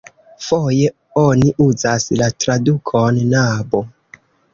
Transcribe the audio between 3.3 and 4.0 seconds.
nabo.